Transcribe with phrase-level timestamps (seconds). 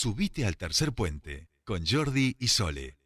[0.00, 2.98] Subite al tercer puente con Jordi y Sole.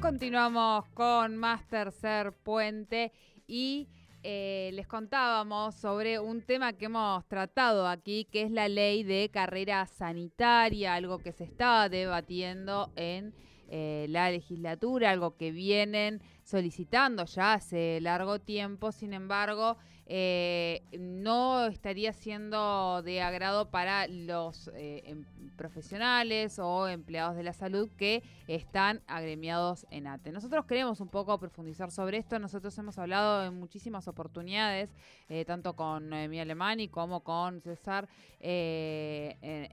[0.00, 3.12] Continuamos con más tercer puente
[3.46, 3.88] y
[4.24, 9.30] eh, les contábamos sobre un tema que hemos tratado aquí, que es la ley de
[9.32, 13.32] carrera sanitaria, algo que se estaba debatiendo en
[13.74, 21.64] eh, la legislatura, algo que vienen solicitando ya hace largo tiempo, sin embargo, eh, no
[21.68, 25.24] estaría siendo de agrado para los eh, em,
[25.56, 30.32] profesionales o empleados de la salud que están agremiados en ATE.
[30.32, 34.90] Nosotros queremos un poco profundizar sobre esto, nosotros hemos hablado en muchísimas oportunidades,
[35.46, 38.06] tanto con mi Alemani como con César,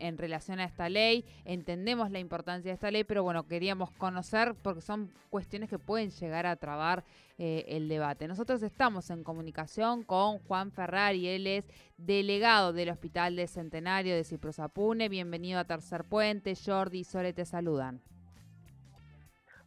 [0.10, 4.56] en, relación a esta ley, entendemos la importancia de esta ley, pero bueno, queríamos conocer
[4.62, 7.06] porque son cuestiones que pueden llegar a trabar
[7.38, 8.28] eh, el debate.
[8.28, 11.66] Nosotros estamos en comunicación con Juan Ferrari, él es
[11.98, 15.10] delegado del Hospital de Centenario de Ciprosapune.
[15.10, 16.54] Bienvenido a Tercer Puente.
[16.56, 18.02] Jordi y Sole te saludan.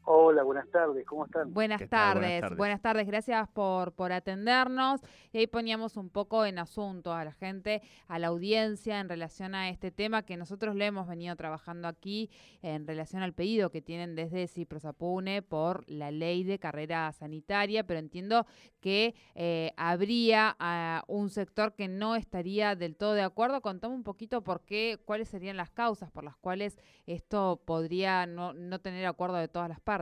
[0.05, 1.55] Hola, buenas tardes, ¿cómo están?
[1.55, 5.00] Buenas tardes, buenas tardes, gracias por, por atendernos.
[5.33, 9.55] Y ahí poníamos un poco en asunto a la gente, a la audiencia en relación
[9.55, 12.31] a este tema que nosotros le hemos venido trabajando aquí
[12.62, 18.00] en relación al pedido que tienen desde Ciprosapune por la ley de carrera sanitaria, pero
[18.00, 18.44] entiendo
[18.81, 23.61] que eh, habría ah, un sector que no estaría del todo de acuerdo.
[23.61, 28.53] Contame un poquito por qué, cuáles serían las causas por las cuales esto podría no,
[28.53, 29.92] no tener acuerdo de todas las partes.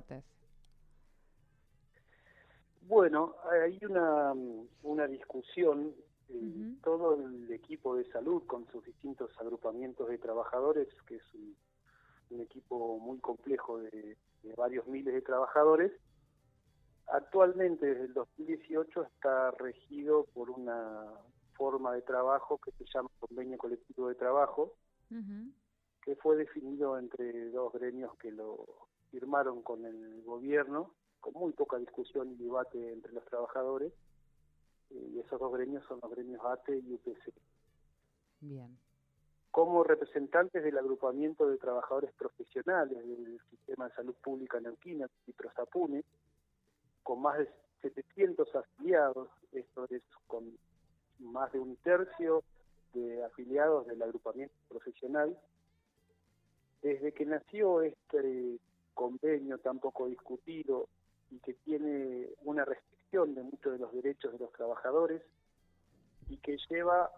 [2.83, 4.35] Bueno, hay una,
[4.83, 5.95] una discusión,
[6.29, 11.57] eh, todo el equipo de salud con sus distintos agrupamientos de trabajadores, que es un,
[12.41, 14.17] equipo muy complejo de,
[14.57, 15.93] varios miles de trabajadores,
[17.09, 21.07] actualmente desde el 2018 está regido por una
[21.55, 24.75] forma de trabajo que se llama convenio colectivo de trabajo,
[26.03, 31.79] que fue definido entre dos gremios que lo firmaron con el gobierno, con muy poca
[31.79, 33.93] discusión y debate entre los trabajadores,
[34.91, 37.33] eh, y esos dos gremios son los gremios ATE y UPC.
[38.41, 38.77] Bien.
[39.51, 46.05] Como representantes del agrupamiento de trabajadores profesionales del sistema de salud pública neuquina, Citrosapune,
[47.03, 47.49] con más de
[47.83, 50.57] 700 afiliados, esto es con
[51.19, 52.43] más de un tercio
[52.95, 55.37] de afiliados del agrupamiento profesional,
[56.83, 58.59] desde que nació este
[58.95, 60.89] convenio tan poco discutido
[61.31, 65.23] y que tiene una restricción de muchos de los derechos de los trabajadores
[66.29, 67.11] y que lleva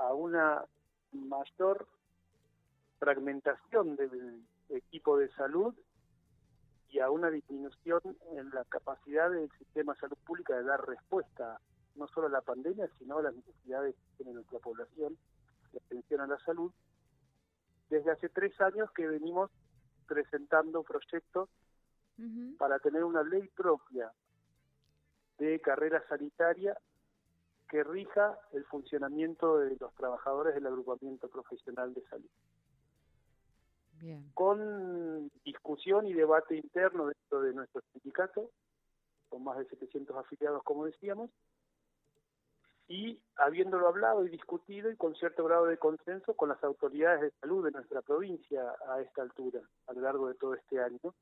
[0.00, 0.64] a una
[1.12, 1.86] mayor
[2.98, 5.74] fragmentación del equipo de salud
[6.90, 8.00] y a una disminución
[8.32, 11.60] en la capacidad del sistema de salud pública de dar respuesta
[11.96, 15.18] no solo a la pandemia, sino a las necesidades que tiene nuestra población
[15.72, 16.72] de atención a la salud.
[17.90, 19.50] Desde hace tres años que venimos
[20.08, 21.48] presentando proyectos
[22.58, 24.10] para tener una ley propia
[25.38, 26.76] de carrera sanitaria
[27.68, 32.30] que rija el funcionamiento de los trabajadores del agrupamiento profesional de salud.
[34.34, 38.50] Con discusión y debate interno dentro de nuestro sindicato,
[39.28, 41.30] con más de 700 afiliados, como decíamos,
[42.88, 47.30] y habiéndolo hablado y discutido y con cierto grado de consenso con las autoridades de
[47.38, 51.14] salud de nuestra provincia a esta altura, a lo largo de todo este año,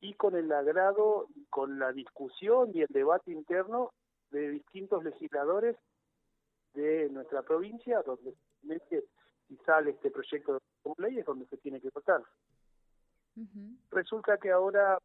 [0.00, 3.92] y con el agrado, con la discusión y el debate interno
[4.30, 5.76] de distintos legisladores
[6.74, 8.34] de nuestra provincia, donde
[9.48, 10.60] si sale este proyecto de
[10.98, 12.24] ley es donde se tiene que votar.
[13.90, 14.98] Resulta que ahora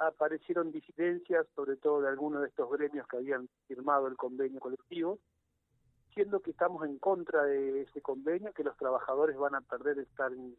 [0.00, 5.18] aparecieron disidencias, sobre todo de algunos de estos gremios que habían firmado el convenio colectivo,
[6.14, 10.32] siendo que estamos en contra de ese convenio, que los trabajadores van a perder estar
[10.32, 10.56] en,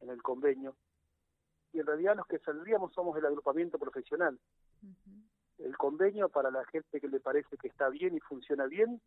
[0.00, 0.74] el convenio.
[1.72, 4.38] Y en realidad los que saldríamos somos el agrupamiento profesional.
[5.58, 9.00] El convenio para la gente que le parece que está bien y funciona bien,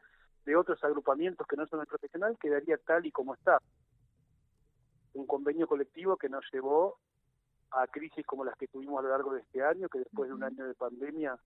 [0.45, 3.59] de otros agrupamientos que no son el profesional, quedaría tal y como está.
[5.13, 6.99] Un convenio colectivo que nos llevó
[7.73, 10.35] a crisis como las que tuvimos a lo largo de este año, que después de
[10.35, 11.37] un año de pandemia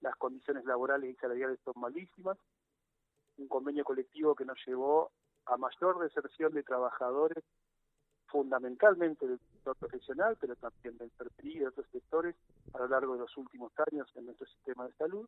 [0.00, 2.36] las condiciones laborales y salariales son malísimas,
[3.38, 5.10] un convenio colectivo que nos llevó
[5.46, 7.42] a mayor deserción de trabajadores,
[8.26, 12.34] fundamentalmente del sector profesional, pero también del perfil y de otros sectores
[12.74, 15.26] a lo largo de los últimos años en nuestro sistema de salud.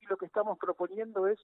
[0.00, 1.40] Y lo que estamos proponiendo es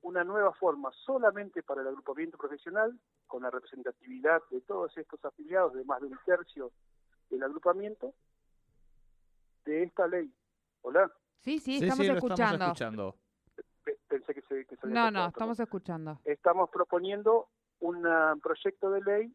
[0.00, 5.74] una nueva forma solamente para el agrupamiento profesional, con la representatividad de todos estos afiliados,
[5.74, 6.72] de más de un tercio
[7.36, 8.14] el agrupamiento
[9.64, 10.32] de esta ley.
[10.82, 11.10] Hola.
[11.40, 13.16] Sí, sí, estamos, escuchando.
[14.08, 14.66] pensé que se...
[14.66, 16.20] Que se no, no, estamos escuchando.
[16.24, 17.48] Estamos proponiendo
[17.80, 18.02] un
[18.40, 19.34] proyecto de ley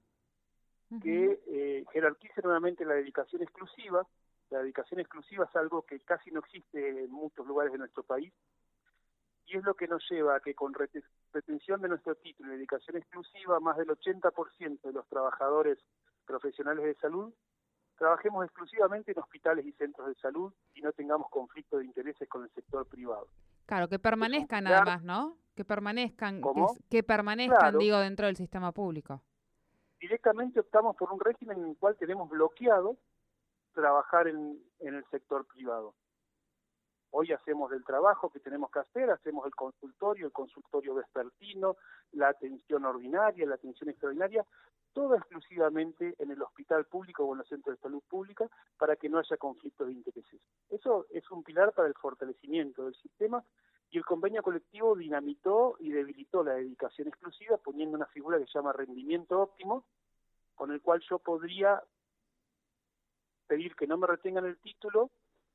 [1.02, 4.08] que eh, jerarquice nuevamente la dedicación exclusiva.
[4.50, 8.34] La dedicación exclusiva es algo que casi no existe en muchos lugares de nuestro país
[9.48, 12.98] y es lo que nos lleva a que con retención de nuestro título y dedicación
[12.98, 15.78] exclusiva, más del 80% de los trabajadores
[16.26, 17.34] profesionales de salud
[17.98, 22.44] trabajemos exclusivamente en hospitales y centros de salud y no tengamos conflicto de intereses con
[22.44, 23.28] el sector privado.
[23.66, 25.38] Claro, que permanezcan nada más, ¿no?
[25.56, 26.42] Que permanezcan,
[26.90, 29.22] que, permanezcan, digo, dentro del sistema público.
[30.00, 32.98] Directamente optamos por un régimen en el cual tenemos bloqueado
[33.74, 35.96] trabajar en el sector privado.
[37.12, 41.78] Hoy hacemos el trabajo que tenemos que hacer, hacemos el consultorio, el consultorio vespertino,
[42.12, 44.46] la atención ordinaria, la atención extraordinaria,
[44.98, 48.50] todo exclusivamente en el hospital público o en los centros de salud pública
[48.80, 50.42] para que no haya conflictos de intereses.
[50.72, 53.44] Eso es un pilar para el fortalecimiento del sistema
[53.92, 58.54] y el convenio colectivo dinamitó y debilitó la dedicación exclusiva poniendo una figura que se
[58.54, 59.86] llama rendimiento óptimo,
[60.56, 61.80] con el cual yo podría
[63.46, 65.12] pedir que no me retengan el título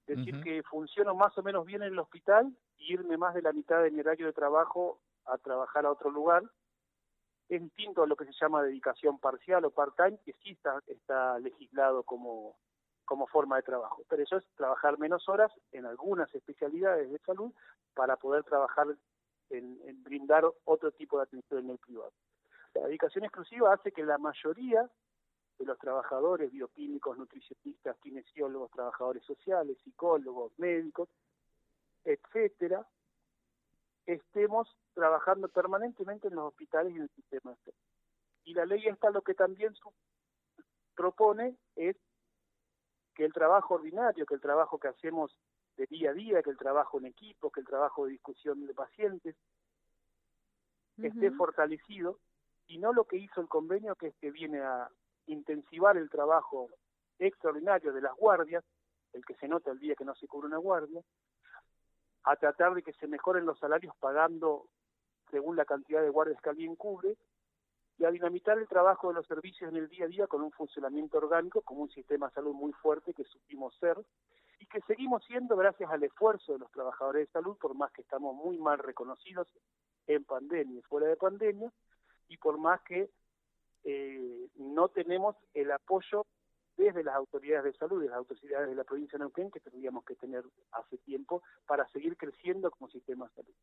[0.06, 3.52] decir que funciono más o menos bien en el hospital y irme más de la
[3.52, 6.44] mitad de mi horario de trabajo a trabajar a otro lugar.
[7.52, 11.38] Es distinto a lo que se llama dedicación parcial o part-time, que sí está, está
[11.38, 12.56] legislado como,
[13.04, 14.02] como forma de trabajo.
[14.08, 17.52] Pero eso es trabajar menos horas en algunas especialidades de salud
[17.92, 18.86] para poder trabajar
[19.50, 22.14] en, en brindar otro tipo de atención en el privado.
[22.72, 24.88] La dedicación exclusiva hace que la mayoría
[25.58, 31.10] de los trabajadores bioquímicos, nutricionistas, kinesiólogos, trabajadores sociales, psicólogos, médicos,
[32.02, 32.86] etcétera,
[34.06, 37.54] estemos trabajando permanentemente en los hospitales y en el sistema.
[38.44, 39.74] Y la ley esta lo que también
[40.94, 41.96] propone es
[43.14, 45.36] que el trabajo ordinario, que el trabajo que hacemos
[45.76, 48.74] de día a día, que el trabajo en equipo, que el trabajo de discusión de
[48.74, 49.36] pacientes,
[50.98, 52.18] esté fortalecido
[52.66, 54.88] y no lo que hizo el convenio que es que viene a,
[55.26, 56.68] intensivar el trabajo
[57.18, 58.64] extraordinario de las guardias,
[59.12, 61.00] el que se nota el día que no se cubre una guardia,
[62.24, 64.66] a tratar de que se mejoren los salarios pagando
[65.30, 67.16] según la cantidad de guardias que alguien cubre,
[67.98, 70.50] y a dinamitar el trabajo de los servicios en el día a día con un
[70.52, 73.96] funcionamiento orgánico, como un sistema de salud muy fuerte que supimos ser,
[74.58, 78.02] y que seguimos siendo gracias al esfuerzo de los trabajadores de salud, por más que
[78.02, 79.48] estamos muy mal reconocidos
[80.06, 81.72] en pandemia fuera de pandemia,
[82.28, 83.10] y por más que
[83.84, 86.26] eh, no tenemos el apoyo
[86.76, 90.04] desde las autoridades de salud, de las autoridades de la provincia de Neuquén, que tendríamos
[90.04, 93.54] que tener hace tiempo para seguir creciendo como sistema de salud.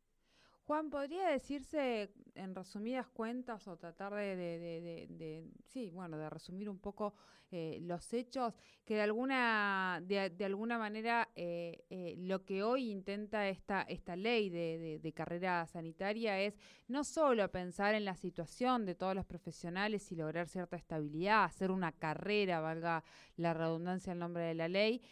[0.66, 6.68] Juan, ¿podría decirse en resumidas cuentas o tratar de, de, de, sí, bueno, de resumir
[6.68, 7.14] un poco
[7.52, 8.54] eh, los hechos,
[8.84, 14.50] que de alguna, de, alguna manera eh, eh, lo que hoy intenta esta, esta ley
[14.50, 16.56] de, carrera sanitaria es
[16.86, 21.72] no solo pensar en la situación de todos los profesionales y lograr cierta estabilidad, hacer
[21.72, 23.02] una carrera, valga
[23.36, 25.02] la redundancia el nombre de la ley,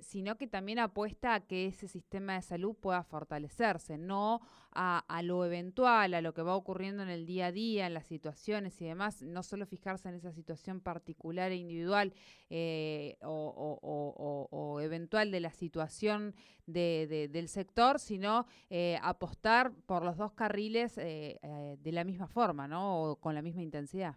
[0.00, 4.40] sino que también apuesta a que ese sistema de salud pueda fortalecerse, no
[4.70, 7.94] a, a, lo eventual, a lo que va ocurriendo en el día a día, en
[7.94, 12.12] las situaciones y demás, no solo fijarse en esa situación particular e individual
[12.48, 16.32] eh, o, eventual de la situación
[16.66, 21.40] de, del sector, sino eh, apostar por los dos carriles eh,
[21.76, 23.02] de la misma forma, ¿no?
[23.02, 24.14] O con la misma intensidad.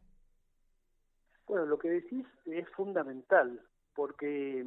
[1.48, 3.60] Bueno, lo que decís es fundamental,
[3.96, 4.63] porque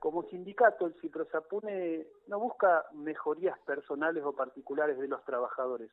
[0.00, 5.90] como sindicato, el Ciprosapune no busca mejorías personales o particulares de los trabajadores,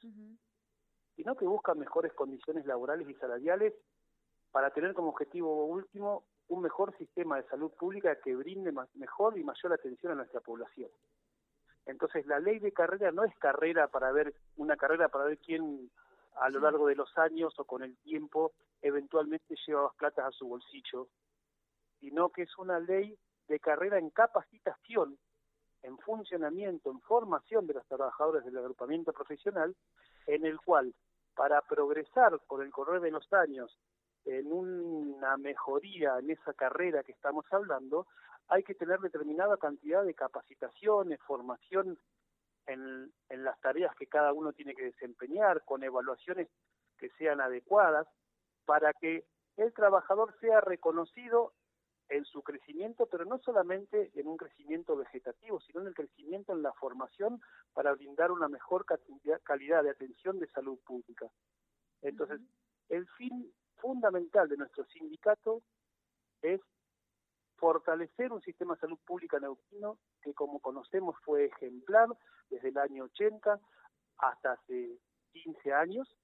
[1.15, 3.73] sino que busca mejores condiciones laborales y salariales
[4.51, 9.43] para tener como objetivo último un mejor sistema de salud pública que brinde mejor y
[9.43, 10.89] mayor atención a nuestra población.
[11.85, 15.91] Entonces, la ley de carrera no es carrera para ver una carrera para ver quién
[16.35, 20.31] a lo largo de los años o con el tiempo eventualmente lleva más platas a
[20.31, 21.07] su bolsillo,
[21.99, 23.17] sino que es una ley
[23.47, 25.17] de carrera en capacitación,
[25.83, 29.75] en funcionamiento, en formación de los trabajadores del agrupamiento profesional,
[30.27, 30.93] en el cual,
[31.35, 33.77] para progresar por el correr de los años
[34.25, 38.07] en una mejoría en esa carrera que estamos hablando,
[38.47, 41.99] hay que tener determinada cantidad de capacitaciones, formación
[42.65, 46.49] en, en las tareas que cada uno tiene que desempeñar, con evaluaciones
[46.97, 48.07] que sean adecuadas,
[48.65, 49.25] para que
[49.57, 51.53] el trabajador sea reconocido
[52.09, 56.61] en su crecimiento, pero no solamente en un crecimiento vegetativo, sino en el crecimiento en
[56.61, 57.41] la formación
[57.73, 58.85] para brindar una mejor
[59.43, 61.27] calidad de atención de salud pública.
[62.01, 62.39] Entonces,
[62.89, 65.63] el fin fundamental de nuestro sindicato
[66.41, 66.61] es
[67.57, 72.09] fortalecer un sistema de salud pública neuquino que como conocemos fue ejemplar
[72.49, 73.59] desde el año 80,
[74.17, 74.99] hasta hace
[75.31, 76.15] 15 años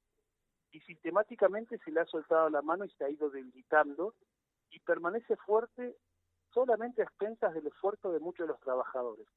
[0.72, 4.14] y sistemáticamente se le ha soltado la mano y se ha ido debilitando
[4.72, 5.96] y permanece fuerte
[6.54, 9.28] solamente a expensas del esfuerzo de muchos de los trabajadores.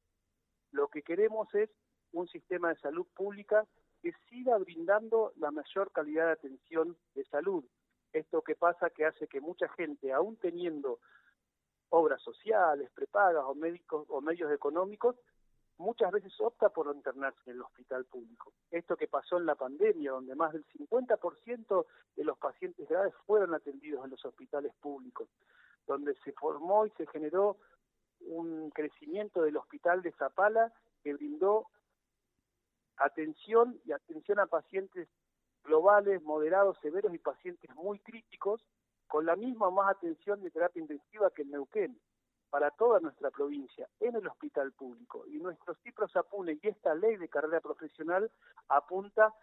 [0.70, 1.70] Lo que queremos es
[2.12, 3.66] un sistema de salud pública
[4.00, 7.64] que siga brindando la mayor calidad de atención de salud.
[8.12, 11.00] Esto que pasa que hace que mucha gente, aún teniendo
[11.88, 15.16] obras sociales, prepagas o médicos o medios económicos,
[15.78, 18.52] muchas veces opta por internarse en el hospital público.
[18.70, 23.54] Esto que pasó en la pandemia, donde más del 50% de los pacientes graves fueron
[23.54, 25.28] atendidos en los hospitales públicos,
[25.86, 27.58] donde se formó y se generó
[28.20, 31.66] un crecimiento del hospital de Zapala que brindó
[32.96, 35.08] atención y atención a pacientes
[35.64, 38.64] globales, moderados, severos y pacientes muy críticos,
[39.08, 42.00] con la misma más atención de terapia intensiva que en Neuquén
[42.54, 45.26] para toda nuestra provincia en el hospital público.
[45.26, 48.30] Y nuestro CIPROS apune y esta ley de carrera profesional
[48.68, 49.34] apunta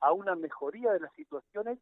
[0.00, 1.78] a una mejoría de las situaciones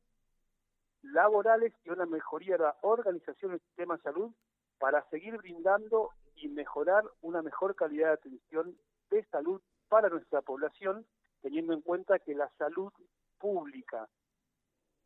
[1.03, 4.31] laborales y una mejoría de la organización del sistema de salud
[4.79, 8.79] para seguir brindando y mejorar una mejor calidad de atención
[9.11, 11.05] de salud para nuestra población,
[11.43, 12.93] teniendo en cuenta que la salud
[13.39, 14.09] pública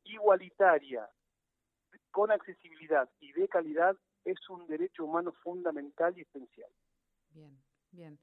[0.05, 1.09] igualitaria,
[2.11, 6.71] con accesibilidad y de calidad es un derecho humano fundamental y esencial.
[7.33, 7.59] Bien,
[7.91, 8.19] bien.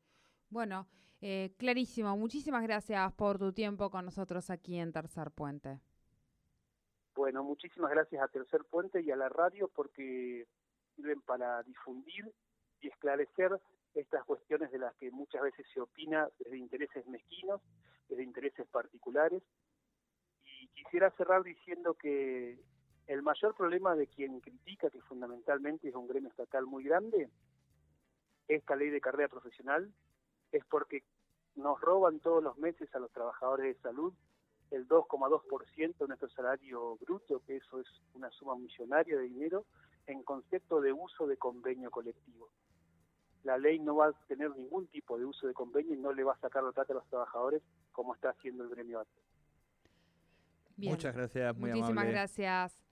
[0.50, 0.88] Bueno,
[1.22, 2.16] eh, clarísimo.
[2.16, 5.80] Muchísimas gracias por tu tiempo con nosotros aquí en Tercer Puente.
[7.16, 10.46] Bueno, muchísimas gracias a Tercer Puente y a la radio porque
[10.96, 12.32] sirven para difundir
[12.82, 13.60] y esclarecer
[13.96, 17.62] estas cuestiones de las que muchas veces se opina desde intereses mezquinos,
[18.08, 19.42] desde intereses particulares.
[20.44, 22.60] Y quisiera cerrar diciendo que
[23.08, 27.30] el mayor problema de quien critica, que fundamentalmente es un gremio estatal muy grande,
[28.48, 29.92] esta ley de carrera profesional,
[30.52, 31.04] es porque
[31.56, 34.14] nos roban todos los meses a los trabajadores de salud
[34.72, 39.66] el 2,2% de nuestro salario bruto, que eso es una suma millonaria de dinero,
[40.08, 42.50] en concepto de uso de convenio colectivo.
[43.44, 46.24] La ley no va a tener ningún tipo de uso de convenio y no le
[46.24, 47.62] va a sacar la plata a los trabajadores
[47.94, 49.24] como está haciendo el gremio antes.
[50.76, 52.87] Muchas gracias, muy Muchísimas gracias.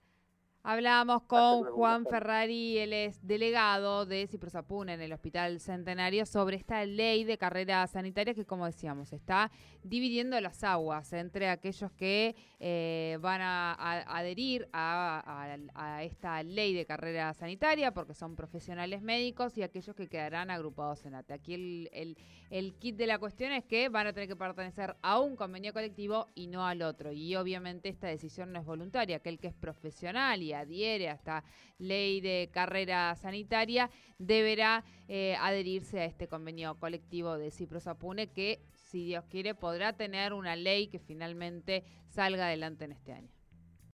[0.68, 6.84] Hablábamos con Juan Ferrari, él es delegado de Ciprosapun en el Hospital Centenario, sobre esta
[6.84, 9.52] ley de carrera sanitaria que, como decíamos, está
[9.84, 13.74] dividiendo las aguas entre aquellos que eh, van a,
[14.08, 20.50] adherir a, esta ley de carrera sanitaria porque son profesionales médicos y aquellos que quedarán
[20.50, 21.34] agrupados en ATE.
[21.34, 22.16] Aquí el,
[22.50, 25.72] el kit de la cuestión es que van a tener que pertenecer a un convenio
[25.72, 27.12] colectivo y no al otro.
[27.12, 29.18] Y obviamente esta decisión no es voluntaria.
[29.18, 31.44] Aquel que es profesional y adhiere a esta
[31.78, 39.04] ley de carrera sanitaria, deberá eh, adherirse a este convenio colectivo de Ciprosapune que, si
[39.04, 43.35] Dios quiere, podrá tener una ley que finalmente salga adelante en este año.